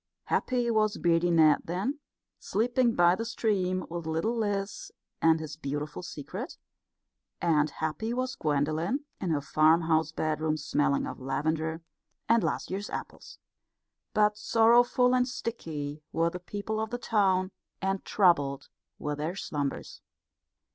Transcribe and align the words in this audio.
Happy 0.23 0.71
was 0.71 0.97
Beardy 0.97 1.29
Ned 1.29 1.59
then, 1.65 1.99
sleeping 2.39 2.95
by 2.95 3.13
the 3.13 3.23
stream, 3.23 3.85
with 3.87 4.07
little 4.07 4.35
Liz 4.35 4.91
and 5.21 5.39
his 5.39 5.55
beautiful 5.57 6.01
secret; 6.01 6.57
and 7.39 7.69
happy 7.69 8.11
was 8.11 8.33
Gwendolen 8.33 9.05
in 9.19 9.29
her 9.29 9.41
farmhouse 9.41 10.11
bedroom 10.11 10.57
smelling 10.57 11.05
of 11.05 11.19
lavender 11.19 11.83
and 12.27 12.43
last 12.43 12.71
year's 12.71 12.89
apples. 12.89 13.37
But 14.11 14.39
sorrowful 14.39 15.13
and 15.13 15.27
sticky 15.27 16.01
were 16.11 16.31
the 16.31 16.39
people 16.39 16.79
of 16.81 16.89
the 16.89 16.97
town, 16.97 17.51
and 17.79 18.03
troubled 18.03 18.69
were 18.97 19.13
their 19.15 19.35
slumbers. 19.35 20.01